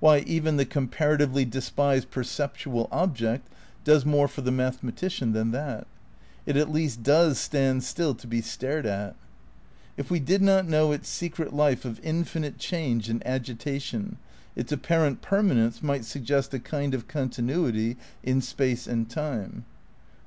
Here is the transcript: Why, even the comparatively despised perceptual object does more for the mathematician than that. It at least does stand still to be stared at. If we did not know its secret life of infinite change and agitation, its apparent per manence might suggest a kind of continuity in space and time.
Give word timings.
Why, 0.00 0.18
even 0.26 0.58
the 0.58 0.66
comparatively 0.66 1.46
despised 1.46 2.10
perceptual 2.10 2.90
object 2.92 3.48
does 3.84 4.04
more 4.04 4.28
for 4.28 4.42
the 4.42 4.50
mathematician 4.50 5.32
than 5.32 5.50
that. 5.52 5.86
It 6.44 6.58
at 6.58 6.70
least 6.70 7.02
does 7.02 7.38
stand 7.38 7.82
still 7.82 8.14
to 8.16 8.26
be 8.26 8.42
stared 8.42 8.84
at. 8.84 9.16
If 9.96 10.10
we 10.10 10.20
did 10.20 10.42
not 10.42 10.68
know 10.68 10.92
its 10.92 11.08
secret 11.08 11.54
life 11.54 11.86
of 11.86 12.00
infinite 12.04 12.58
change 12.58 13.08
and 13.08 13.26
agitation, 13.26 14.18
its 14.54 14.72
apparent 14.72 15.22
per 15.22 15.42
manence 15.42 15.82
might 15.82 16.04
suggest 16.04 16.52
a 16.52 16.58
kind 16.58 16.92
of 16.92 17.08
continuity 17.08 17.96
in 18.22 18.42
space 18.42 18.86
and 18.86 19.08
time. 19.08 19.64